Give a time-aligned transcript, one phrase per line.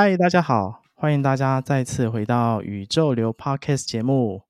[0.00, 4.42] 嗨，大家好，欢迎大家再次回到宇宙流 Podcast 节目。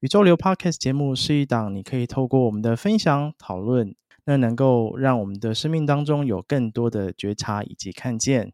[0.00, 3.94] 宇宙流 Podcast 节目是一档你可以透过我们的分享讨论，
[4.24, 8.52] 那能够让我们的生命当中有更多的觉察以及看见。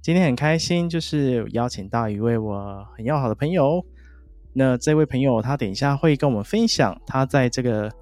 [0.00, 3.84] 今天很开心，就是邀请到一位我很要好的朋友。
[4.52, 7.92] 那这位朋友他等一下会跟我们分享他在这个。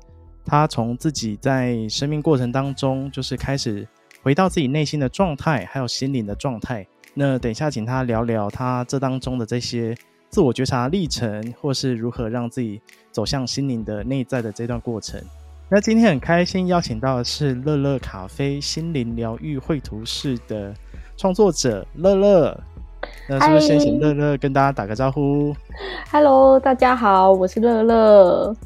[0.44, 3.88] 他从自己在生命过程当中，就是开始
[4.22, 6.86] 回到自己内心的状态，还有心灵的状态。
[7.14, 9.96] 那等一下，请他聊聊他这当中的这些
[10.28, 12.80] 自我觉察历程，或是如何让自己
[13.12, 15.20] 走向心灵的内在的这段过程。
[15.70, 20.74] 那今天很开心邀请到的是乐乐咖啡心灵疗愈绘图室的
[21.16, 22.60] 创作者乐乐。
[23.28, 25.54] 那是不是先请乐乐跟大家打个招呼
[26.10, 28.56] ？Hello，大家好，我是乐乐。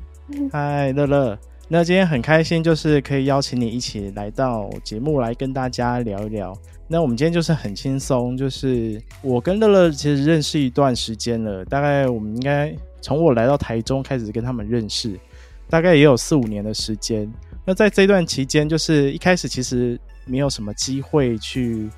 [0.50, 1.38] 嗨，乐乐。
[1.68, 6.56] 那今天很开心，就是可以邀请你一起来到节目来跟大家聊一聊。
[6.90, 15.20] 那我们今天就是很轻松，就是我跟乐乐其实认识一段时间了，大概我们应该从我来到台中开始跟他们认识，
[15.68, 17.30] 大概也有四五年的时间。
[17.66, 21.90] 那在这段期间，就是一开始其实没有什么机会去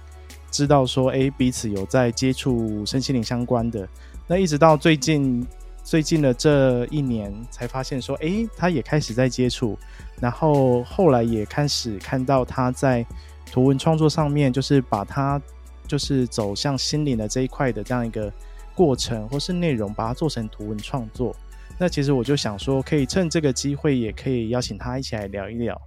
[0.51, 3.89] 知道说，哎，彼此有在接触身心灵相关的。
[4.27, 5.47] 那一直到最近。
[5.83, 9.77] 最近的这一年才发现说，诶，他也开始在接触，
[10.21, 13.05] 然后后来也开始看到他在
[13.51, 15.41] 图文创作上面，就是把它
[15.87, 18.33] 就是走向心灵的这一块的这样一个
[18.75, 21.35] 过程或是内容，把它做成图文创作。
[21.79, 25.81] 那其实我就想说，可以趁这个机会，也可以邀请他一起来聊一聊。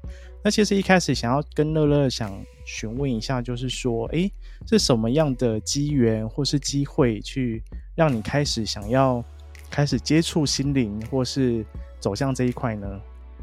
[0.44, 2.31] 那其实一开始想要跟乐乐想
[2.66, 4.31] 询问一下，就是说，诶，
[4.67, 7.64] 是什么样的机缘或是机会，去
[7.95, 9.23] 让你开始想要。
[9.70, 11.66] 开始接触心灵，或是
[12.00, 12.88] 走向这一块呢？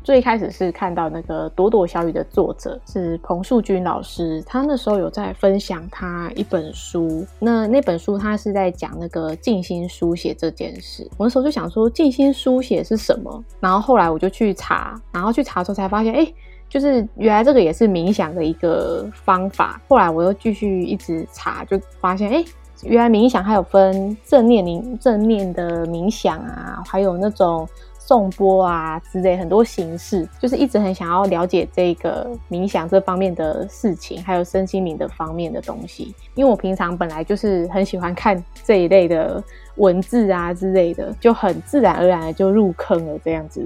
[0.03, 11.09] 最开始是看到那个《朵朵小雨》的作者是彭树军老师，他那时候有在分享他一本书，那那本书他是在讲那个静心书写这件事。
[11.17, 13.45] 我那时候就想说，静心书写是什么？
[13.61, 16.27] 然后后来我就去查，然后去查的时候才发现，哎，
[16.69, 19.81] 就是原来这个也是冥想的一个方法。
[19.89, 22.45] 后来我又继续一直查，就发现，哎。
[22.85, 27.69] 原来冥想还有分正念冥正念的冥想啊，还有那种
[28.11, 36.13] 颂钵啊之类很多形式，就是一直很想要了解这个冥想这方面的事情，还有身心灵的方面的东西。
[36.35, 39.41] 因为我平常本来就是很喜欢看这一类的
[39.77, 43.65] 文字啊之类的，就很自然而然的就入坑了这样子。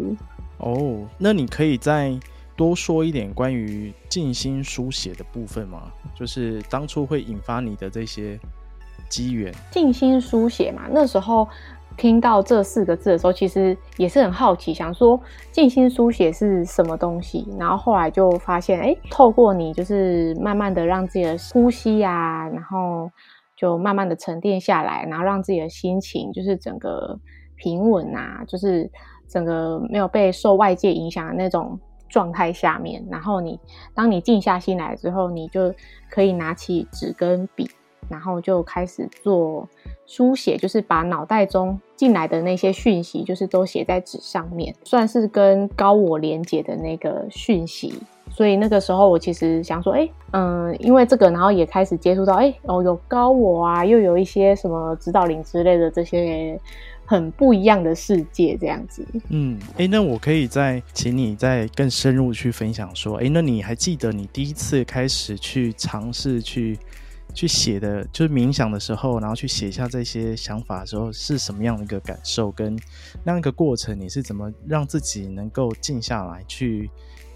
[0.59, 2.15] 哦，那你可以再
[2.55, 5.91] 多说一点关于静心书写的部分吗？
[6.15, 8.39] 就是当初会引发你的这些。
[9.11, 11.47] 机缘静心书写嘛，那时候
[11.97, 15.19] 听到这四个字的时候，其实也是很好奇，想说
[15.51, 17.47] 静心书写是什么东西。
[17.59, 23.11] 然后后来就发现，哎，透过你就是慢慢的让自己的呼吸啊，然后
[23.57, 27.19] 就慢慢的沉淀下来，然后让自己的心情就是整个
[27.57, 28.91] 平稳啊，就是
[29.29, 31.79] 整个没有被受外界影响的那种
[32.09, 33.05] 状态下面。
[33.11, 33.59] 然后你
[33.95, 35.73] 当你静下心来之后，你就
[36.11, 37.69] 可以拿起纸跟笔。
[38.09, 39.69] 然后就开始做
[40.07, 47.95] 书写，就是把脑袋中进来的那些讯息，就是都写在纸上面，算是跟高我连接的那个讯息。
[48.31, 56.59] 所以那个时候我其实想说，哎，嗯，因为这个，然后也开始接触到，哎，哦，有高我啊，又有一些什么指导灵之类的这些
[57.05, 59.07] 很不一样的世界，这样子。
[59.29, 66.77] 嗯，哎，那我可以再请你再更深入去分享说，哎，那你还记得你第一次开始去尝试去。
[67.35, 72.51] 去写的，就是冥想的时候，然后去写下这些想法的时候，是什么样的一个感受？
[72.53, 72.79] 跟
[73.25, 76.89] 那样一个过程，你是怎么让自己能够静下来，去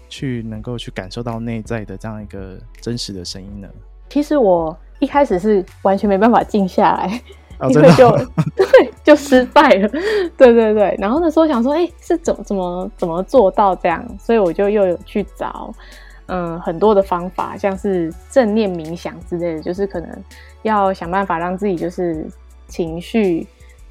[0.07, 3.67] 去能够去感受到内在的这样一个真实的声音呢？
[4.09, 7.21] 其实我一开始是完全没办法静下来，
[7.59, 8.09] 哦、因为就
[8.55, 9.87] 对，就失败了。
[10.37, 14.03] 对对对，然后那时候想说，哎，是怎么怎么怎么做到这样？
[14.17, 15.73] 所以我就又有去找。
[16.29, 20.23] 嗯，很多的方法，像是正念冥想之类的，就是可能
[20.61, 22.25] 要想办法让自己就是
[22.67, 23.47] 情绪，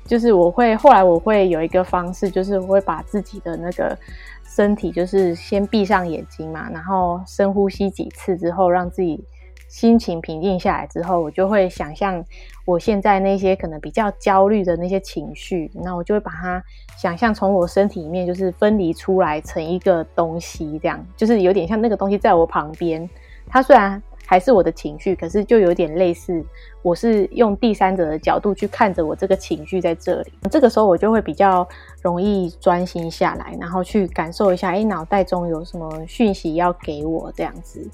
[0.07, 3.99] 就是我会后来我会有一个方式，就是我会把自己的那个
[4.47, 9.23] 身体就是先闭上眼睛嘛，然后深呼吸几次之后，让自己。
[9.69, 12.25] 心情平静下来之后，我就会想象
[12.65, 16.63] 我现在那些可能比较焦虑的那些情绪，那我就会把它
[16.97, 23.09] 想象从我身体里面就是分离出来成一个东西，这样就是有点像那个东西在我旁边。
[23.47, 26.45] 它虽然还是我的情绪，可是就有点类似
[26.83, 30.33] 我是用第三者的角度去看着我这个情绪在这里。
[30.51, 31.67] 这个时候我就会比较
[32.03, 37.87] 容易专心下来，然后去感受一下，诶，脑袋中有什么讯息要给我这样子。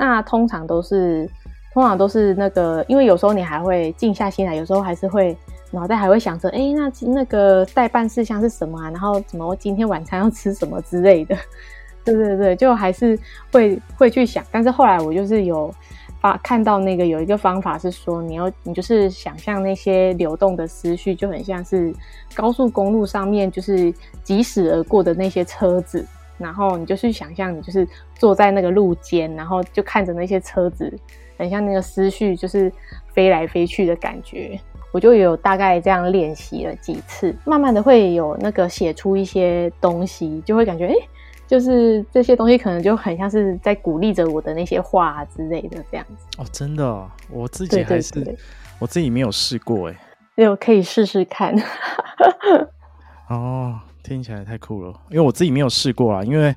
[0.00, 1.28] 那通常都是
[1.74, 5.36] 通常都是那个，因为有时候你还会静下心来，有时候还是会
[5.70, 8.90] 脑袋还会想着，哎、那那个待办事项是什么啊？
[8.90, 11.36] 然后怎么今天晚餐要吃什么之类的。
[12.02, 13.16] 对对对，就还是
[13.52, 14.42] 会会去想。
[14.50, 15.70] 但是后来我就是有
[16.22, 21.94] 发看到那个有一个方法是说，你要你就是想象那些流动的思绪，就很像是
[22.34, 23.92] 高速公路上面就是
[24.24, 26.06] 疾驶而过的那些车子。
[26.40, 30.92] 然后你就去想象，你就是坐在那个路肩，然后就看着那些车子，
[31.38, 32.72] 很像那个思绪就是
[33.12, 34.58] 飞来飞去的感觉。
[34.92, 40.94] 我就有大概这样练习了几次，慢慢的会有那个写出一些东西，就会感觉哎，
[41.46, 46.26] 就是这些东西可能就很像是在鼓励着我的那些话之类的这样子。
[46.38, 48.36] 哦，真的哦，我自己还是，
[48.80, 49.96] 我自己没有试过诶，
[50.36, 51.54] 就可以试试看。
[53.30, 53.78] 哦。
[54.10, 56.24] 听起来太酷了，因为我自己没有试过啊。
[56.24, 56.52] 因为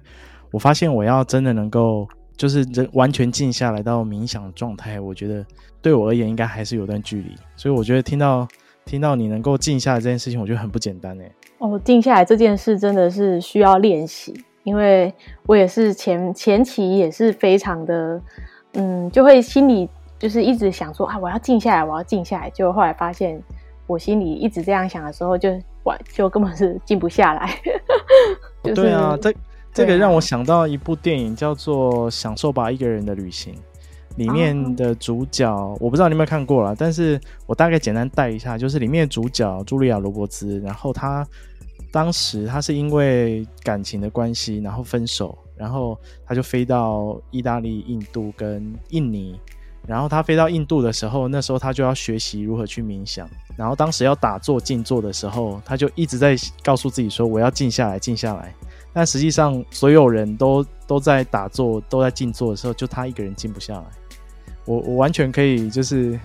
[0.49, 5.45] 我发现我要真的能够就是完全静下来到冥想状态，我觉得
[5.79, 7.35] 对我而言应该还是有段距离。
[7.55, 8.47] 所以我觉得听到
[8.85, 11.31] 听到你能够静下来这件事情，我觉得很不简单哎。
[11.59, 14.33] 哦，静下来这件事真的是需要练习，
[14.63, 15.13] 因为
[15.45, 18.19] 我也是前前期也是非常的，
[18.73, 22.49] 嗯，就会心里就是一直想说啊，我要静下来，我要静下来。
[22.49, 23.39] 结果后来发现，
[23.85, 25.55] 我心里一直这样想的时候就。
[26.13, 27.49] 就根本是静不下来。
[28.63, 29.33] 就是、对啊，这
[29.73, 33.53] 这个让我想到一部电影，叫做《享受吧，一个人的旅行》。
[34.15, 41.27] 里面的主角、哦、我不知道你有没有看过啦，但是我大概简单带一下，就是里面的主角茱莉亚·罗伯兹，然后她
[41.91, 45.97] 当时她是因为感情的关系，然后分手，然后
[46.27, 49.39] 她就飞到意大利、印度跟印尼。
[49.85, 53.29] 然后他飞到印度的时候，那时候他就要学习如何去冥想。
[53.57, 58.53] 然后当时要打坐静坐的时候，他就一直在告诉自己说：“我要静下来，静下来。”
[58.93, 63.83] 但实际上，所有人都都在打坐，都在静坐的时候，就他一个人静不下来。
[64.65, 66.17] 我我完全可以就是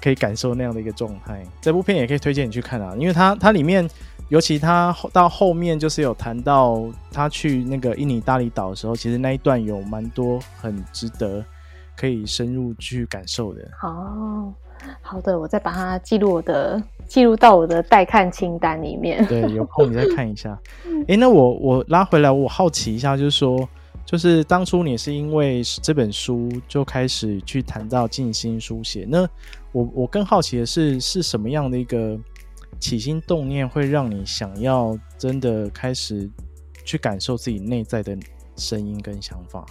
[0.00, 1.44] 可以感受那样的一个状态。
[1.60, 3.88] 这部片也可以推荐你去看啊，因为它它里面
[4.28, 6.82] 尤其他到后面就是有谈到
[7.12, 11.44] 他去那个印尼大里岛的时候，其实那一段有蛮多很值得。
[11.96, 13.62] 可以深入去感受的。
[13.82, 14.52] 哦
[15.02, 19.24] 好的，我再把它记录我的记录到我的待看清单里面。
[19.26, 20.56] 对，有空你再 看一下。
[20.84, 23.66] 哎、欸，那我我拉回来，我好奇一下，就是说，
[24.04, 29.26] 就是当初你是因为这本书就开始去谈到静心书写，那
[29.72, 32.16] 我我更好奇的是，是什么样的一个
[32.78, 36.30] 起心动念会让你想要真的开始
[36.84, 38.16] 去感受自己内在的
[38.56, 39.64] 声音跟想法？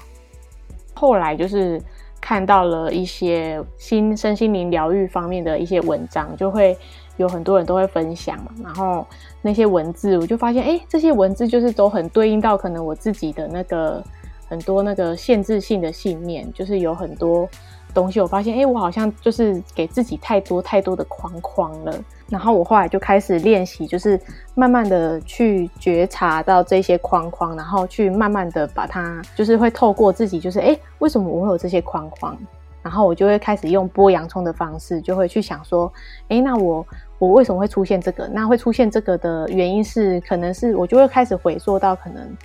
[0.96, 1.80] 后来就是。
[2.26, 6.76] 看到了一些心身心灵疗愈方面的一些文章，就会
[7.18, 8.52] 有很多人都会分享嘛。
[8.64, 9.06] 然后
[9.44, 14.04] 那些文字，我就发现，哎，这些文字就是都很对应到可能我自己的那个
[14.48, 17.48] 很多那个限制性的信念，就是有很多。
[17.94, 21.94] 东西我发现，哎，我好像就是给自己太多太多的框框了。
[22.28, 24.20] 然后我后来就开始练习，就是
[24.56, 32.36] 慢慢的去觉察到这些框框，然后去慢慢的把它，就是会透过自己，就是哎，为什么我会有这些框框？
[32.82, 35.92] 然后我就会开始用剥洋葱的方式，就会去想说，
[36.30, 36.86] 哎，那我
[37.20, 38.28] 我为什么会出现这个？
[38.28, 42.38] 那会出现这个的原因是，可能是我就会开始回溯到，可能，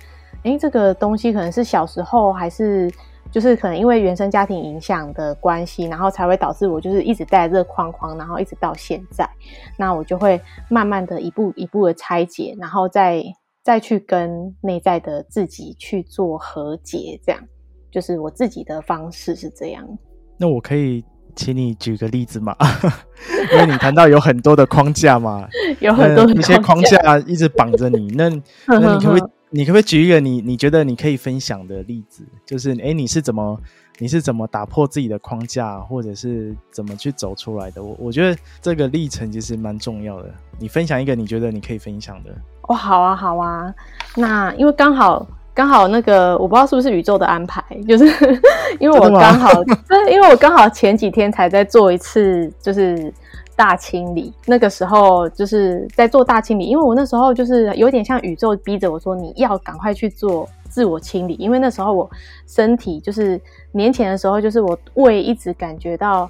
[0.43, 2.91] 哎，这个东西可能是小时候还是。
[3.29, 9.29] 就是可能因为原生家庭影响的关系，然后才会导致我就是一直带着这个框框，然后一直到现在。
[9.77, 13.23] 那我就会慢慢的一步一步的拆解，然后再
[13.63, 17.19] 再去跟内在的自己去做和解。
[17.25, 17.41] 这样
[17.91, 19.85] 就是我自己的方式是这样。
[20.37, 21.03] 那我可以
[21.35, 22.55] 请你举个例子吗？
[23.53, 25.47] 因为你谈到有很多的框架嘛，
[25.79, 28.27] 有很多一些框架一直绑着你，那
[28.67, 29.21] 那你可不可以？
[29.53, 32.23] 你可不可以举一个你你觉得你可以分享的例子？
[32.45, 33.59] 就是诶，你是怎么
[33.99, 37.83] 你是怎么打破自己的框架，或者是怎么去走出来的？
[37.83, 40.33] 我我觉得这个历程其实蛮重要的。
[40.57, 42.33] 你分享一个你觉得你可以分享的。
[42.69, 43.73] 哦，好啊，好啊。
[44.15, 48.05] 那因为刚好刚好那个我不知道是不是宇宙的安排，就是
[48.79, 49.49] 因为我刚好，
[50.09, 53.13] 因为我刚好前几天才在做一次，就是。
[53.53, 62.09] 大清理，那个时候就是在做大清理，因为我那时候就是有点像宇宙逼着我说，你要赶快去做自我清理，因为那时候我
[62.47, 63.39] 身体就是
[63.71, 66.27] 年前的时候，就是我胃一直感觉到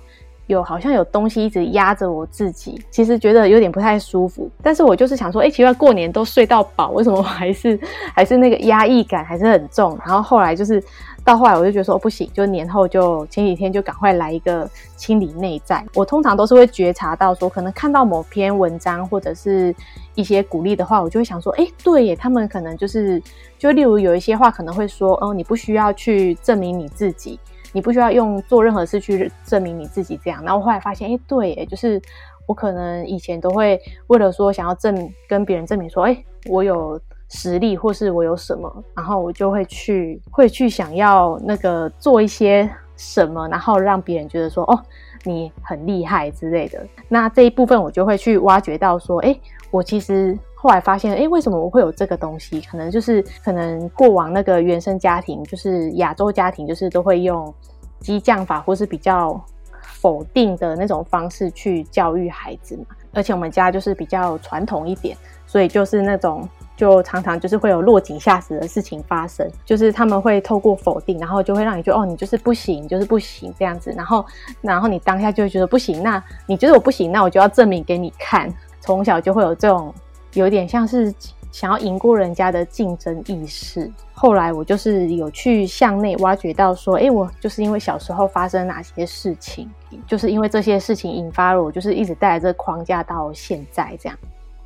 [0.51, 7.79] 有好像有东西一直压着我自己，其实觉得有点不太舒服，但是我就是想说，哎，奇怪，过年都睡到饱，为什么我还是
[8.13, 9.97] 还是那个压抑感还是很重？
[10.05, 10.83] 然后后来就是。
[11.23, 15.85] 到后来我就觉得说，不行，就年后就前几天就赶快来一个清理内在。
[15.93, 19.71] 我通常都是会觉察到说，可能看到某篇文章或者是
[20.15, 23.21] 一些鼓励的话，我就会想说，哎，对耶，他们可能就是
[23.59, 27.39] 就例如有一些话可能会说，哦，你不需要去证明你自己，
[27.71, 30.43] 你不需要用做任何事去证明你自己这样。
[30.43, 32.01] 然后我后来发现，哎，对，就是
[32.45, 36.99] 我可能以前都会为了说想要证跟别人证明说，哎，我有
[37.29, 44.79] 实力或是我有什么，然后我就会去会去想要那个做一些什么，然后让别人觉得说，哦，
[45.23, 46.85] 你很厉害之类的。
[47.07, 49.37] 那这一部分我就会去挖掘到说，哎，
[49.69, 50.37] 我其实。
[50.61, 52.61] 后来发现，哎，为什么我会有这个东西？
[52.61, 57.51] 可能就是可能过往那个原生家庭，就是亚洲家庭，就是都会用
[57.99, 59.43] 激将法或是比较
[59.81, 62.95] 否定的那种方式去教育孩子嘛。
[63.11, 73.91] 而且我们家就是比较传统一点，所以就是那种就常常就是会有落井下石的事情发生，就是他们会透过否定，然后就会让你觉得哦，你就是不行，就是不行这样子。
[73.97, 74.23] 然后，
[74.61, 78.47] 然后你当下就会觉得不行，那你觉得我不行，那我就要证明给你看。
[78.79, 79.91] 从小就会有这种。
[80.33, 81.13] 有点像是
[81.51, 83.91] 想要赢过人家的竞争意识。
[84.13, 89.69] 后来我就是有去向内挖掘到说，诶，我就是因为小时候发生哪些事情，
[90.05, 94.17] 就是因为这些事情引发了我，就是一直带着这个框架到现在这样。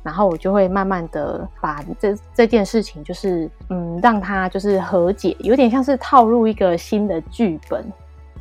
[0.02, 7.84] 然后我就会慢慢的把这这件事情，就是嗯，让它就是和解，有点像是套入一个新的剧本。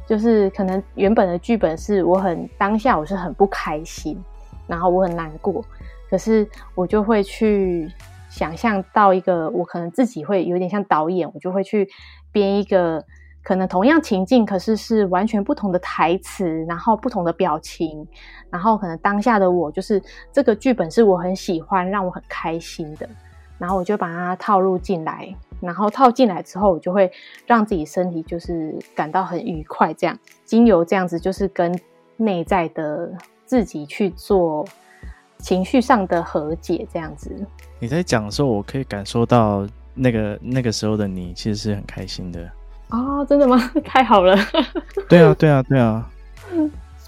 [0.05, 4.15] 就是可能原本的剧本是我很当下我是很不开心，
[4.67, 5.65] 然后我很难过。
[6.15, 7.91] 可是我就会去
[8.29, 11.89] 想象到一个，我可能自己会有点像导演，我就会去
[12.31, 13.03] 编一个
[13.43, 18.07] 可能同样情境，可是是完全不同的台词，然后不同的表情，
[18.50, 23.05] 然后可能当下的我就是这个剧本是我很喜欢，让我很开心的，
[23.57, 27.12] 然后我就把它套入进来，然后套进来之后，我就会
[27.45, 31.77] 让自己身体就是感到很愉快，这样经由这样子就是跟
[32.15, 33.12] 内在的
[33.45, 34.65] 自己去做。
[35.45, 37.29] 情绪上的和解，这样子。
[37.77, 42.49] 你在讲的时候，我可以感受到那个那个时候的你其实是很开心的。
[42.89, 43.55] 哦，真的吗？
[43.85, 44.35] 太好了。
[45.07, 46.09] 对啊，对啊，对啊。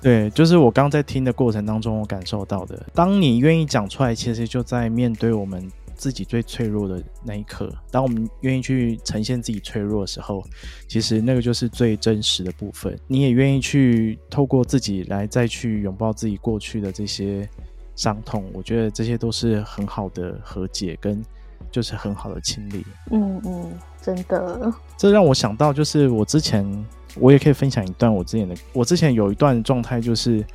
[0.04, 2.80] 对，就是我刚在听的过程当中，我感受到的。
[2.94, 7.74] 当你愿意讲出来，其实就在面对我们自己最脆弱的那一刻。
[7.90, 10.44] 当我们愿意去呈现自己脆弱的时候，
[10.88, 12.96] 其实那个就是最真实的部分。
[13.08, 17.50] 你也愿意去透过自己来再去拥抱自己过去的这些。
[17.98, 21.22] 伤痛，我觉得这些都是很好的和解，跟
[21.70, 22.86] 就是很好的清理。
[23.12, 24.72] 嗯嗯，真的。
[24.96, 26.66] 这让我想到，就是我之前
[27.16, 30.46] 我也可以分享一段我之前的，我之前有一段状态，就是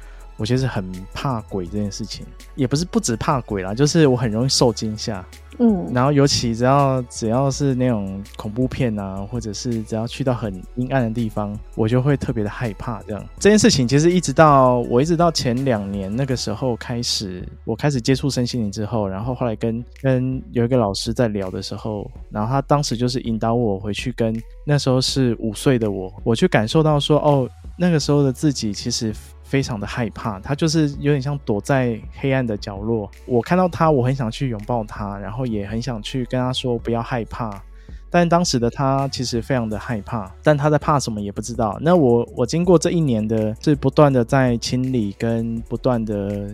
[0.42, 0.84] 我其实很
[1.14, 5.24] 怕鬼这件事情，也不是不止怕鬼啦，就是我很容易受惊吓。
[5.60, 13.00] 嗯，然后尤其只要只要是那种恐怖片啊，或者是只要去到很阴暗的地方，我就会特别的害怕。
[13.02, 24.34] 这样这件事情其实一直到我一直到前两年那个时候开始，我开始接触身心灵之后，然后后来跟跟有一个老师在聊的时候，然后他当时就是引导我回去跟
[24.66, 29.14] 那时候是五岁的我，我去感受到说，哦，那个时候的自己其实。
[29.52, 33.10] 非常的害怕，他就是有点像躲在黑暗的角落。
[33.26, 37.62] 我看到他，我很想去拥抱他，然后也很想去跟他说不要害怕。
[38.08, 41.76] 但当时的他其实非常的害怕，但他在怕什么也不知道。
[41.82, 46.48] 那我我经过这一年的，是不断的在清理跟不断的，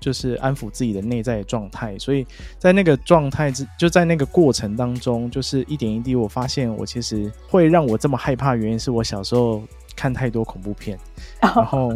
[0.00, 1.98] 就是安抚自己的内在状态。
[1.98, 2.26] 所以
[2.58, 9.60] 在那个状态之，就在那个过程当中，就是一点一滴，我发现我其实会让我这么害怕，原因是我小时候。
[9.96, 10.98] 看太多恐怖片，
[11.40, 11.92] 然后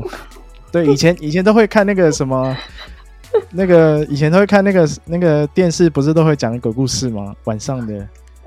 [0.71, 2.57] 对以前以前都会看那个什么，
[3.51, 7.35] 那个以前都会看那个那个电视，不是都会讲鬼故事吗？
[7.45, 8.07] 晚上的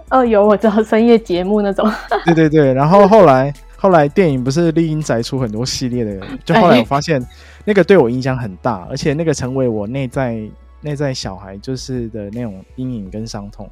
[0.09, 1.89] 哦，有我知道深夜节目那种。
[2.25, 7.25] 对对对，然后后来后来电影不是丽英宅出很多系列的，就后来我发现
[7.65, 10.39] 那个对我影响很大，而且那个成为我内在
[10.81, 13.69] 内在小孩就是的那种阴影跟伤痛。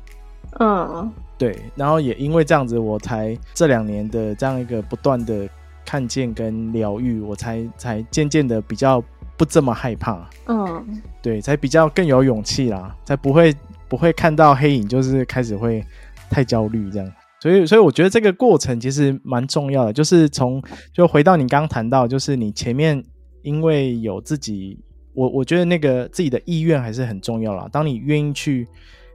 [0.60, 5.48] 嗯，对，然后也因为这样子，我才这两年的这样一个不断的。
[5.88, 9.01] 看见跟疗愈，我才才渐渐的比较
[9.38, 13.56] 不这么害怕，嗯，对，才比较更有勇气啦，才不会
[13.88, 15.82] 不会看到黑影就是开始会
[16.29, 23.01] 太焦虑这样，所以所以我觉得这个过程其实蛮重要的，就是从就回到你刚刚谈到，就是你前面
[23.44, 24.77] 因为有自己，
[25.13, 27.70] 我我觉得那个自己的意愿还是很重要啦。
[27.72, 28.67] 当你愿意去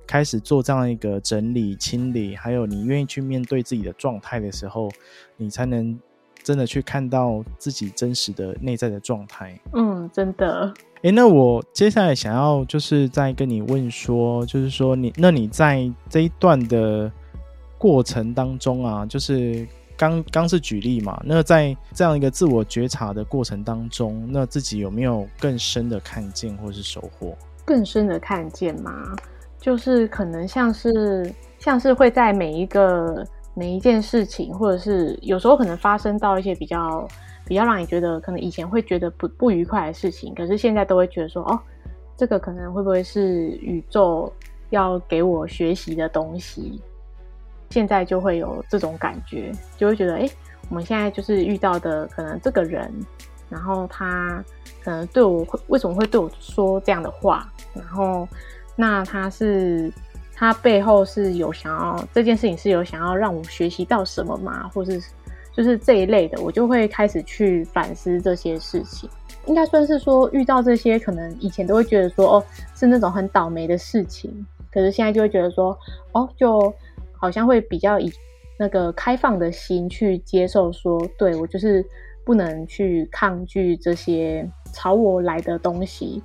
[0.07, 4.91] 开始做这样一个整理清理，还有你愿意去面对自己的状态的时候，
[5.37, 6.01] 你才能。
[6.43, 10.73] 真的去看到自己真实的内在的状态，嗯，真的。
[11.03, 17.11] 诶，那我接下来想要就是再跟你问说，就是说你，那你在这一段的
[17.79, 27.37] 过程当中啊，就是刚刚是举例嘛，那在这样一个自我觉察的过程当中，那自己有没有更深的看见或是收获？
[27.65, 29.15] 更深的看见吗？
[29.61, 33.27] 就是可能像是像是会在每一个。
[33.55, 37.07] 每一件事情，或者是有时候可能发生到一些比较
[37.45, 41.61] 比较让你觉得可能以前会觉得不不愉快的事情，可是现在都会觉得说，哦，
[42.17, 44.33] 这个可能会不会是宇宙
[44.71, 46.81] 要给我学习的东西？
[47.69, 50.29] 现在就会有这种感觉，就会觉得，哎，
[50.71, 52.91] 我们现在就是遇到的可能这个人，
[53.51, 54.43] 然后他
[54.83, 58.27] 可能对我会为什么会对我说这样的话，然后
[58.77, 59.93] 那他是。
[60.43, 64.69] 他背后是有想要这件事情是有想要让我学习到什么吗？
[64.75, 65.01] 或是
[65.53, 69.09] 就是这一类的，我就会开始去反思这些事情。
[69.47, 72.45] 应该算是说遇到这些，可能以前都会觉得说哦
[72.75, 75.79] 是那种很倒霉的事情，可是现在就会觉得说
[76.11, 76.75] 哦就
[77.13, 78.13] 好像会比较以
[78.59, 81.87] 那个开放的心去接受说，对，我就是
[82.25, 86.21] 不能去抗拒这些朝我来的东西。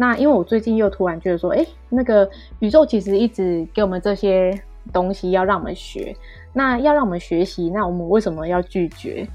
[0.00, 2.26] 那因为我最近又突然觉得说，哎，那个
[2.60, 4.58] 宇宙其实一直给我们这些
[4.94, 6.16] 东西要让我们学，
[6.54, 9.28] 那要让我们学习，那我们为什么要拒绝？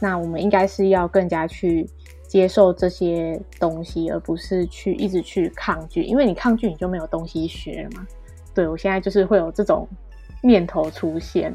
[0.00, 1.84] 那我们应该是要更加去
[2.28, 8.06] 接受这些东西，而不是去一直去抗拒，因为你抗拒你就没有东西学了嘛。
[8.54, 9.88] 对，我现在就是会有这种
[10.40, 11.52] 念头出现。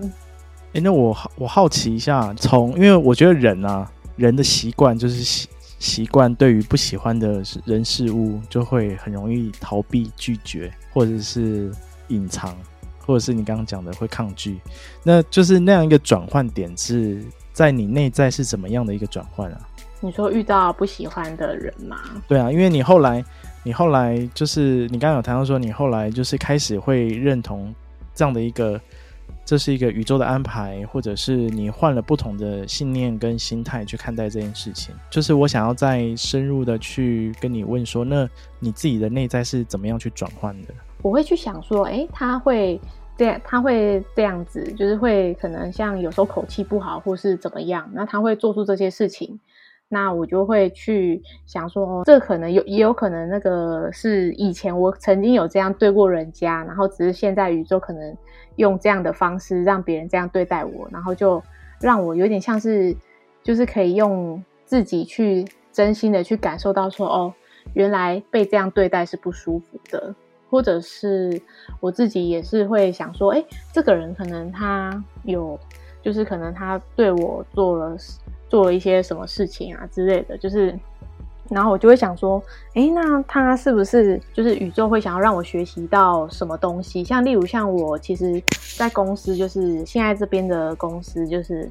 [0.73, 5.47] 哎，那我好我好奇一下，从因为我觉得人啊，人的习惯就是
[5.79, 11.71] 习惯对于不喜欢的人事物，就会很容易逃避、拒绝，或者是
[12.07, 12.55] 隐藏，
[13.05, 14.59] 或者是你刚刚讲的会抗拒。
[15.03, 19.59] 那就是那样一个转换点是在你内在是怎么样的一个转换啊？
[19.99, 21.97] 你说遇到不喜欢的人吗？
[22.27, 23.23] 对啊，因为你后来，
[23.63, 27.73] 你后来就是你刚刚有谈到说，你后来就是开始会认同
[28.15, 28.79] 这样的一个。
[29.47, 34.93] 这是一个宇宙的安排，或者是你换了不同的信念跟心态去看待这件事情。
[35.09, 38.27] 就是我想要再深入的去跟你问说，那
[38.59, 40.73] 你自己的内在是怎么样去转换的？
[41.01, 42.77] 我会去想说，诶，他会
[43.17, 49.39] 这样，他会这样子，就是会可能像有时候口气不好，或是怎么样，那他会做出这些事情。
[49.89, 58.17] 那我就会去想说，哦这可能有，也有可能那个是以前我曾经有这样对过人家，然后只是现在宇宙可能
[58.57, 61.41] 用这样的方式让别人这样对待我，然后就
[61.79, 62.93] 让我有点像是，
[63.41, 67.33] 就是可以用自己去真心的去感受到说，哦，
[67.73, 70.13] 原来被这样对待是不舒服的，
[70.49, 71.41] 或者是
[71.79, 75.57] 我自己也是会想说，诶，这个人可能他有，
[76.01, 77.95] 就是可能他对我做了。
[78.49, 80.77] 做了一些什么事情啊之类的，就是，
[81.49, 82.41] 然后我就会想说，
[82.73, 87.03] 诶，那他是不是就是宇宙会想要让我学习到什么东西？
[87.03, 88.41] 像例如像我其实，
[88.77, 91.69] 在公司就是现在这边的公司就是。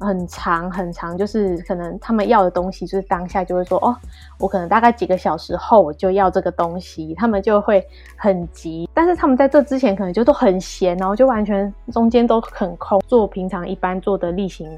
[0.00, 3.96] 很长很长，就是可能他们要的东西，就是当下就会说哦，
[4.38, 7.82] 我可能大概几个小时后我就要这个东西，他们就会
[8.16, 8.86] 很急。
[8.92, 14.68] 但是他们在这之前可能就都很闲，然后就完全中间都很空，做平常一般做的例行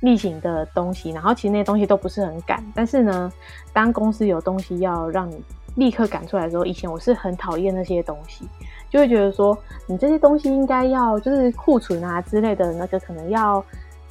[0.00, 2.64] 例行的东西，然后其实那些东西都不是很赶。
[2.74, 3.32] 但是呢，
[3.72, 5.42] 当公司有东西要让你
[5.76, 8.48] 立刻赶出来的时候，以前我是很讨厌那些东西，
[8.90, 9.56] 就会觉得说
[9.86, 13.64] 你这些东西应该要就是库存啊之类的，那个可能要。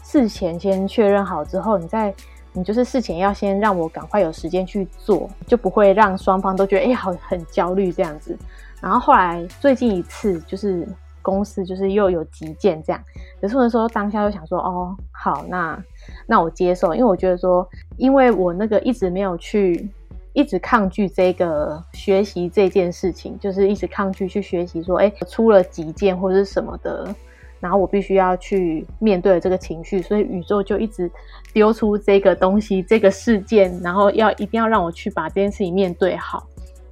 [0.08, 2.14] 事前先确认好之后，你再
[2.54, 8.38] 你就是事前要先让我赶快有时间去做，就不会让双方都觉得哎、欸、好很焦虑这样子。
[8.80, 10.88] 然后后来最近一次就是
[11.26, 13.02] 公司就是又有急件这样，
[13.42, 15.84] 可是那时候当下就想说哦好，那
[16.28, 19.90] 那我接受，因为我觉得说，因为我那个一直没有去
[20.34, 27.14] 一直抗拒这个学习这件事情，就是一直抗拒去学习说哎、出了急件或者是什么的。
[27.62, 31.10] 然后我必须要去面对这个情绪，所以宇宙就一直
[31.52, 36.46] 丢出这个东西、这个事件，然后要一定要让我去把这件事情面对好。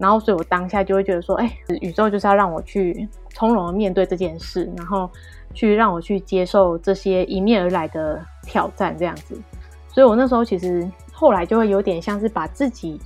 [0.03, 5.09] 然后，所以我当下就会觉得说，哎，宇宙就是要让我去从容的面对这件事，然后
[5.53, 9.39] 去让我去接受这些迎面而来的挑战，这样子。
[9.87, 12.99] 所以我那时候其实后来就会有点像是把自己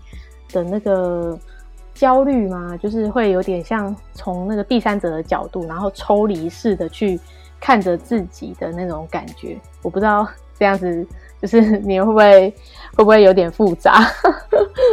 [0.52, 1.38] 的那个
[1.94, 7.20] 焦虑嘛，就是会有点像从那个第三者的角度，然后抽离式的去。
[7.60, 10.28] 看着自己的那种感觉，我不知道
[10.60, 11.04] 这样子
[11.42, 12.50] 就是 你会不会
[12.96, 14.08] 会不会有点复杂？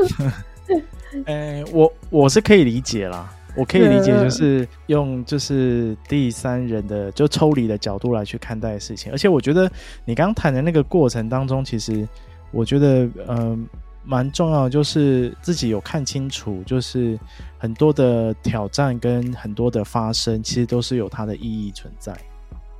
[1.27, 9.11] 呃、欸，我我是可以理解啦，我可以理解，就是用就是第三人的就抽离的角度来去看待事情。
[9.13, 9.71] 而且我觉得
[10.05, 12.07] 你刚谈的那个过程当中，其实
[12.51, 13.67] 我觉得嗯
[14.05, 17.19] 蛮重要的，就是自己有看清楚，就是
[17.57, 22.15] 很多的挑战跟很多的发生，其实都是有它的意义存在。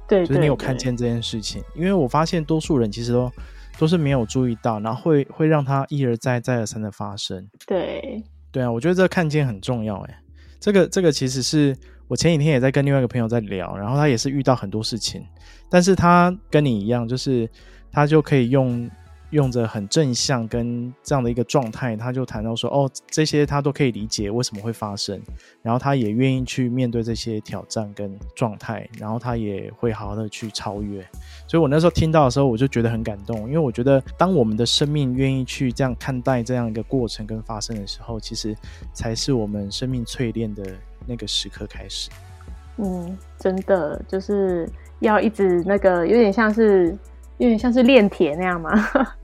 [0.07, 3.33] 对，就是你有看见这件事情，因为我发现多数人其实都
[3.79, 7.49] 都是没有注意到，然后会会让它一而再再而三的发生。
[7.67, 10.19] 对，对啊，我觉得这个看见很重要，哎，
[10.61, 11.77] 这个这个其实是
[12.09, 15.23] 我前几天也在跟另外一个朋友在聊，然后他也是遇到很多事情，
[15.69, 17.49] 但是他跟你一样，就是
[17.91, 18.91] 他就可以用。
[19.35, 25.21] 用着很正向跟这样的一个状态，他就谈到说：“哦，这些他都可以理解为什么会发生，
[25.61, 31.05] 然后他也愿意去面对这些挑战跟状态，然后他也会好好的去超越。”
[31.49, 38.57] 所以，我那时候听到的时候，我就觉得很感动，因为我觉得当我们的生命愿意去这样看待这样一个过程跟发生的时候，其实
[38.93, 40.63] 才是我们生命淬炼的
[41.09, 42.09] 那个时刻开始。
[42.77, 44.69] 嗯，真的就是
[45.01, 46.97] 要一直那个，有点像是。
[47.39, 48.71] 有点像是炼铁那样吗？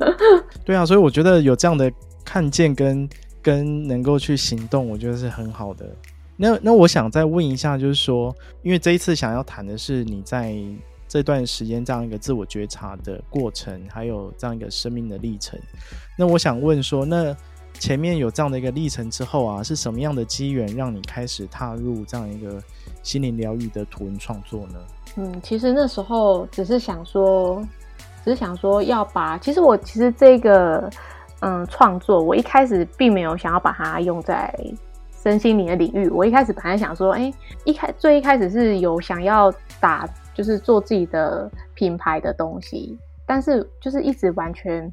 [0.64, 1.90] 对啊，所以我觉得有这样的
[2.24, 3.08] 看见跟
[3.40, 5.88] 跟能够去行动，我觉得是很好的。
[6.36, 10.54] 那那我想再问一下，就是说，因为这一次想要谈的是你在
[11.06, 15.58] 这段时间这样一个自我觉察的过程，还有这样一个生命的历程。
[16.18, 17.36] 那我想问说，那
[17.74, 22.62] 前面有这样的一个历程之后啊，是什么样的机缘让你开始踏入这样一个
[23.02, 24.78] 心灵疗愈的图文创作呢？
[25.16, 27.62] 嗯，其实那时候只是想说。
[28.24, 30.88] 只是想说要把，其实我其实这个
[31.40, 34.54] 嗯创作，我一开始并没有想要把它用在
[35.22, 36.08] 身心灵的领域。
[36.10, 37.32] 我一开始本来想说，哎，
[37.64, 44.92] 一开最一开始是有想要打，就是做自己的品牌的东西，但是就是一直完全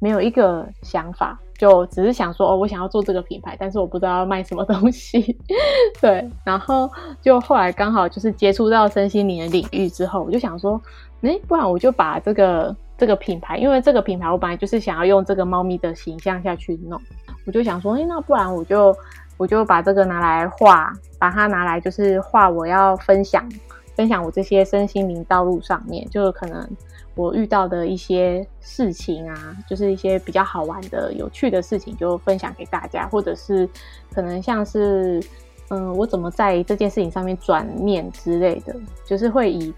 [0.00, 5.38] 没有一个想法，就只是想说，哦，我想要做这个品牌，但是我不知道要卖什么东西。
[6.00, 6.90] 对，然后
[7.22, 10.80] 就后来刚好就是接触到身心灵的领域之后，我就想说。
[11.26, 17.00] 哎，不然我就把这个这个品牌，因为这个品牌我本来就是想要用这个猫咪的形象下去弄，
[17.46, 18.94] 我就想说，哎，那不然我就
[19.36, 23.48] 我就把这个拿来画，把它拿来就是画我要分享
[23.96, 26.68] 分享我这些身心灵道路上面，就可能
[27.14, 33.68] 我遇到的一些事情啊，就是一些比较好玩的、有趣的事情，就分享给大家，或者是
[34.12, 35.22] 可能像是
[35.70, 39.72] 嗯，我怎么在这件事情上面转念之类的，就是会以。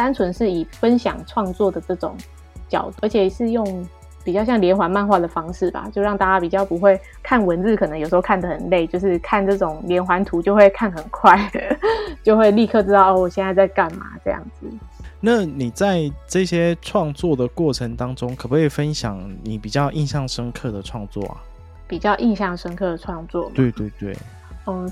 [0.00, 2.16] 单纯是以分享创作的这种
[2.70, 3.86] 角度，而且是用
[4.24, 11.38] 比较像连环漫画的方式吧，就让大家比较不会看文字，可能有时候看得很累，就是看这种连环图就会看很快，
[12.24, 14.66] 就会立刻知道哦，我现在在干嘛这样子。
[15.20, 21.36] 那你在这些创作的过程当中，可不可以分享你比较印象深刻的创作啊？
[21.86, 23.52] 比较印象深刻的创作？
[23.54, 24.16] 对对对。
[24.66, 24.90] 嗯，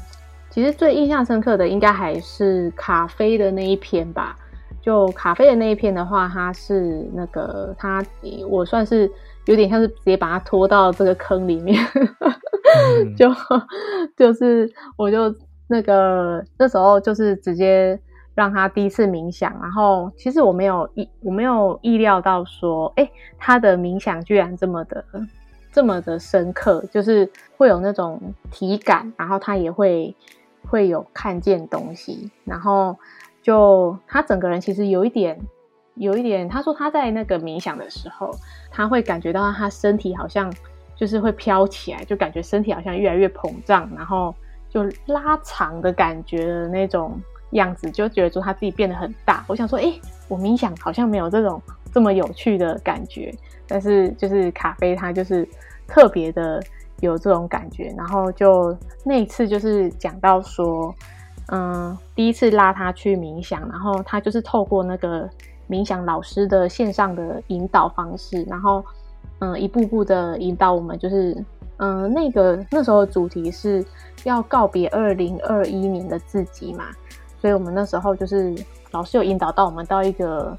[0.51, 4.37] 其实最印象深刻的应该还是咖啡的那一篇吧。
[4.81, 8.03] 就咖啡的那一片的话，它是那个它，
[8.49, 9.11] 我算是
[9.47, 11.85] 有点像是直接把它拖到这个坑里面，
[13.05, 13.29] 嗯、 就
[14.17, 15.35] 就是我就
[15.67, 17.99] 那个那时候就是直接
[18.35, 25.05] 让他第一次冥想，然后其实我没有意我没有意料到说，哎，他的冥想居然这么的
[25.73, 30.15] 这么的深刻，就是会有那种体感，然后他也会
[30.67, 32.97] 会有看见东西，然后。
[33.43, 35.39] 就他整个人其实有一点，
[35.95, 36.49] 有一点。
[36.49, 38.31] 他说他在那个冥想的时候，
[38.71, 40.53] 他会感觉到他身体好像
[40.95, 44.35] 就是会飘起来，就感觉身体好像越来越膨胀，然后
[44.69, 47.19] 就拉长的感觉的那种
[47.53, 49.45] 样子，就觉得说他自己变得很大。
[49.49, 49.99] 我想说，诶，
[50.29, 53.33] 我冥想好像没有这种这么有趣的感觉，
[53.67, 55.49] 但是就是咖啡他就是
[55.87, 56.63] 特别的
[57.01, 57.95] 有这种感觉。
[57.97, 60.95] 然后就那一次就是讲到说。
[61.51, 65.29] 嗯，第一次拉他去冥想，然后他就是透过那个
[65.69, 68.85] 冥想老师的线上的引导方式，然后
[69.39, 71.37] 嗯，一步步的引导我们，就是
[71.79, 73.85] 嗯，那个那时候主题是
[74.25, 76.85] 要告别二零二一年的自己嘛，
[77.41, 78.55] 所以我们那时候就是
[78.91, 80.57] 老师有引导到我们到一个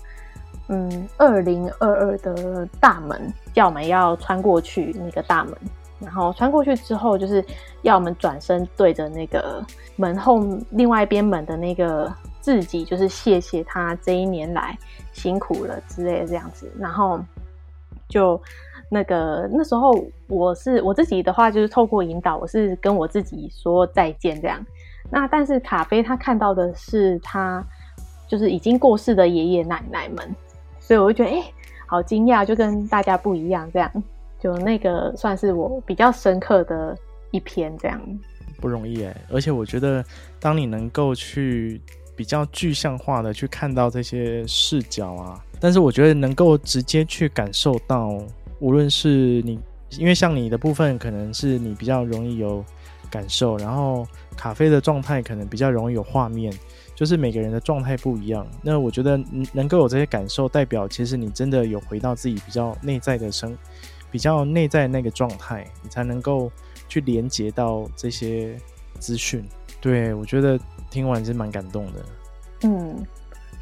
[0.69, 5.53] 嗯二零二二的大门，叫我们要穿过去那个大门。
[5.99, 7.43] 然后穿过去之后，就是
[7.81, 9.63] 要我们转身对着那个
[9.95, 10.39] 门后
[10.71, 14.77] 另外一边门的那个自己，就是谢谢他这一年来
[15.11, 16.71] 辛苦了之类的这样子。
[16.79, 17.19] 然后
[18.07, 18.41] 就
[18.89, 19.93] 那个那时候
[20.27, 24.65] 我是我自己的话，就是透过引导，我是跟我自己说再见这样。
[25.11, 27.63] 那但是咖啡他看到的是他
[28.27, 30.35] 就是已经过世的爷爷奶奶们，
[30.79, 31.43] 所以我就觉得哎，
[31.87, 33.91] 好惊讶，就跟大家不一样这样。
[34.39, 36.97] 就那个算是我比较深刻的
[37.31, 38.01] 一篇，这样
[38.61, 39.15] 不容易哎。
[39.29, 40.03] 而且我觉得，
[40.39, 41.81] 当你能够去
[42.15, 48.17] 比较具象化的去看到这些视角啊，但是我觉得能够直接去感受到，
[48.59, 49.59] 无论是你，
[49.97, 52.63] 因为像你的部分，可能是你比较容易有
[53.09, 56.53] 感受，然后咖啡的状态可能比较容易有画面，
[56.93, 58.45] 就是每个人的状态不一样。
[58.61, 59.17] 那我觉得
[59.53, 63.57] 能够有这些感受，代表其实你真的有回到自己比较内在的生。
[64.11, 66.51] 比较内在那个状态，你才能够
[66.87, 68.57] 去连接到这些
[68.99, 69.47] 资讯。
[69.81, 72.05] 对，我觉得听完是蛮感动的。
[72.63, 73.05] 嗯，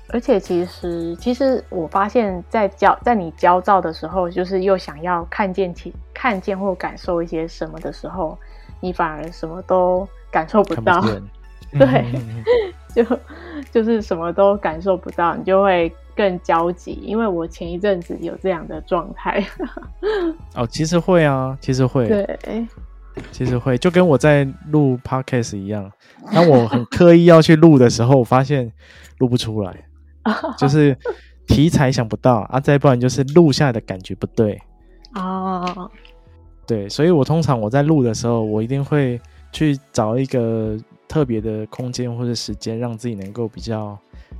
[0.09, 8.37] 而且其实其实我发现，在焦在你焦躁的时候，就是又想要看见其看见或感受一些什么的时候，
[8.79, 11.01] 你反而什么都感受不到。
[11.01, 11.09] 不
[11.77, 12.05] 对，
[12.95, 13.19] 就
[13.71, 16.99] 就是什么都感受不到，你就会更焦急。
[17.03, 19.45] 因为我前一阵子有这样的状态。
[20.55, 22.07] 哦，其实会啊，其实会。
[22.07, 22.67] 对。
[23.31, 25.91] 其实会，就跟我在录 podcast 一样，
[26.31, 28.71] 当我很刻意要去录的时候，我发现
[29.17, 29.75] 录不出来，
[30.55, 30.95] 就是
[31.47, 34.61] 题材想不到啊，再不然就是录下来的感觉不对
[35.15, 35.89] 哦。
[36.67, 39.19] 对，所以我通常我在录的时候，我一定会
[39.51, 40.77] 去找一个
[41.07, 43.97] 特别的空间或者时间，让自己能够比较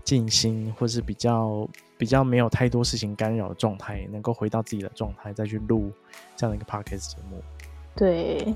[0.08, 1.67] 静心，或是比较
[1.98, 5.91] 比较没有太多事情干扰的状态，能够回到自己的状态，再去录
[6.38, 7.43] 这样的一个 podcast 节目。
[7.93, 8.56] 对，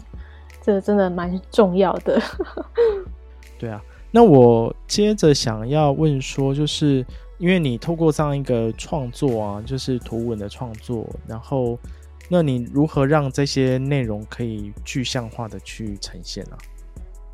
[0.62, 2.22] 这真的蛮重要的。
[3.60, 7.06] 对啊，那我接着想要问说，就是
[7.38, 11.78] 因为你透过这样一个创作啊，就是图文的创作，然后
[12.30, 16.58] 那你如何让这些内容可以具象化的去呈现呢？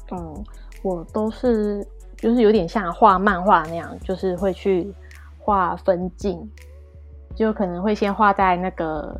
[0.09, 0.17] 啊？
[0.17, 0.43] 嗯，
[0.81, 1.85] 我都是
[2.17, 4.93] 就是有点像画漫画那样，就是会去
[5.39, 6.49] 画分镜，
[7.35, 9.15] 就可能会先画在那个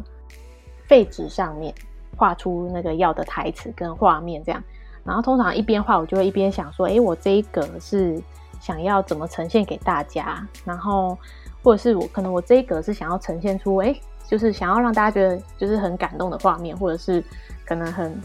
[0.87, 1.73] 废纸上面。
[2.19, 4.63] 画出那个要的台词跟画面这样，
[5.03, 8.19] 然后通常一边画，我就会一边想说，诶，我这一个是
[8.59, 11.15] 想要怎么呈现给大家，然后
[11.61, 17.23] 或者是我可能我这一个是想要呈现出，诶，就是想要让大家觉得就是很感动的画面，或者是
[17.67, 18.19] 可能很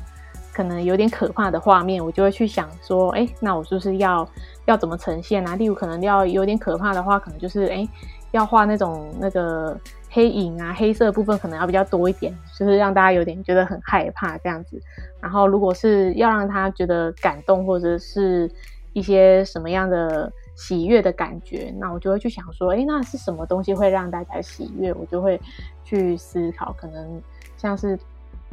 [0.52, 4.28] 可能有点可怕的画面，我就会去想说，诶，那我是不是要
[4.66, 5.56] 要怎么呈现啊？
[5.56, 7.88] 例如可能要有点可怕的话，可能就是诶，
[8.32, 9.78] 要画那种那个。
[10.14, 14.78] 黑影啊，黑色部分可能要比较多一点，就是让大家有点觉得很害怕这样子。
[15.22, 18.46] 然后，如果是要让他觉得感动，或者是
[18.92, 24.92] 一些什么样的喜悦的感觉，那我就会去想说，诶，那是什么东西会让大家喜悦？
[24.92, 25.40] 我就会
[25.82, 27.22] 去思考，可能
[27.56, 27.98] 像是。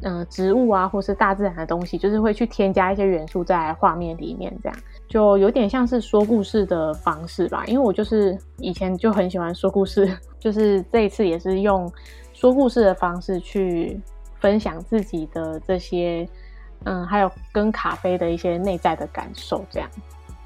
[0.01, 7.65] 嗯、呃，植物啊，或是大自然的东西，就是会去添加一些元素在画面里面，这样就有点像是说故事的方式吧。
[7.65, 11.91] 因为我就是以前就很喜欢说故事， 就是这一次也是用
[12.33, 13.99] 说故事的方式去
[14.39, 16.27] 分享自己的这些，
[16.85, 19.89] 嗯，还有跟咖啡的一些内在的感受，这样。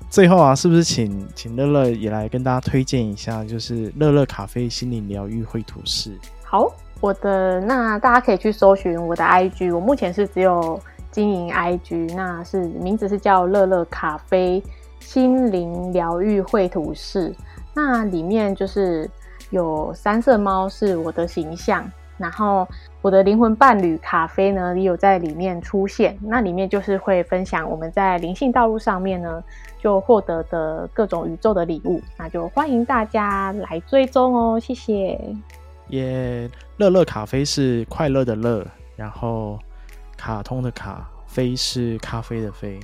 [0.10, 6.18] 最后啊，是不是请请乐乐也来跟大家推荐一下，就是乐乐咖啡心灵疗愈绘图室？
[6.44, 6.72] 好。
[7.04, 10.80] 我的那大家可以去搜寻我的 IG，我目前是只有
[11.12, 14.64] 经营 IG，那是名字是叫乐乐咖啡
[15.02, 17.36] 心灵疗愈绘图室，
[17.74, 19.10] 那里面就是
[19.50, 21.86] 有三色猫是我的形象，
[22.18, 22.66] 然后
[23.02, 29.44] 我的灵魂伴侣咖啡呢也有在里面出现，那里面就是会分享我们在灵性道路上面呢
[29.78, 35.20] 就获得的各种宇宙的礼物，那就欢迎大家来追踪哦，谢谢。
[35.90, 39.60] 耶，乐乐咖啡是快乐的乐，然后
[40.18, 42.80] 卡通的卡，啡是咖啡的啡。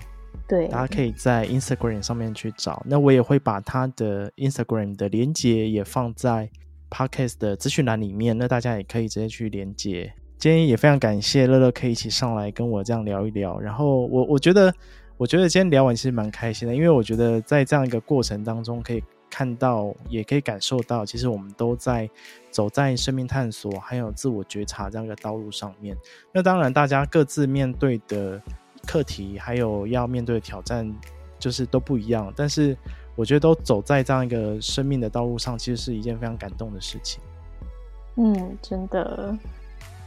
[0.47, 2.83] 对，大家可以在 Instagram 上面去找。
[2.85, 6.47] 那我也会把他的 Instagram 的连接也放在
[6.91, 10.13] Podcast 的资讯栏里面，那大家也可以直接去连接。
[10.37, 13.59] 今天也非常感谢乐乐可以一起上来跟我这样聊一聊。
[13.59, 14.71] 然后我我觉得，
[15.17, 19.03] 我觉得今天聊完其实蛮开心的，因为我觉得在这样一个过程当中可以。
[19.31, 22.09] 看到也可以感受到，其实我们都在
[22.51, 25.97] 走在生命探索还有自我觉察这样一个道路上面。
[26.31, 28.41] 那当然，大家各自面对的
[28.85, 30.91] 课题还有要面对的挑战，
[31.37, 32.33] 就是都不一样。
[32.35, 32.75] 但是
[33.15, 37.21] 我觉得都走在这样一个生命的道路上，其实是一件非常感动的事情。
[38.15, 39.37] 嗯，真的。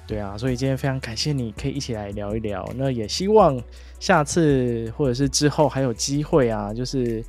[0.07, 2.69] 对啊，所以今天非常感谢你可以一起来聊一聊。
[2.75, 3.59] 那也希望
[4.01, 7.25] 下次或者是之后还有机会啊，就是。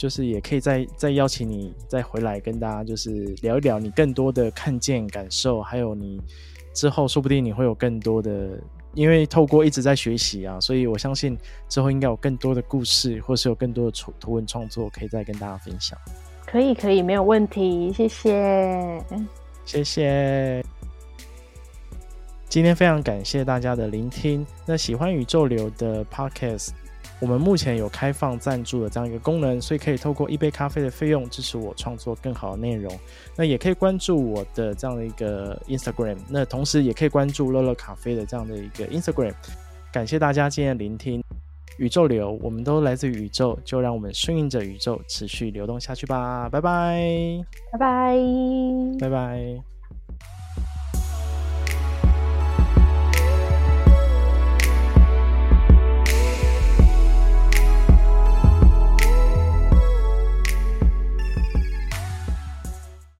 [0.00, 3.10] 就是也可以再再邀请你再回来跟大家就是
[3.42, 6.18] 聊一聊你更多的看见感受，还有你
[6.72, 8.58] 之后说不定你会有更多的，
[8.94, 11.36] 因为透过一直在学习啊，所以我相信
[11.68, 15.98] 之后应该有更多的故事，或是有更多的图图文创作可以再跟大家分享。
[16.46, 19.04] 可以可以，没有问题，谢谢，
[19.66, 20.64] 谢谢。
[22.48, 24.46] 今天非常感谢大家的聆听。
[24.64, 26.70] 那喜欢宇宙流的 Podcast。
[27.20, 32.98] 我们目前有开放赞助的这样一个功能，所以可以透过一杯咖啡的费用支持我创作更好的内容。
[33.36, 39.34] 那也可以关注我的这样的一个 Instagram，那同时也可以关注乐乐咖啡的这样的一个 Instagram。
[39.92, 41.22] 感谢大家今天的聆听，
[41.76, 46.48] 宇宙流，我们都来自于宇宙，就让我们顺应着宇宙，持续流动下去吧。
[46.48, 48.16] 拜拜，拜拜，
[48.98, 49.69] 拜拜。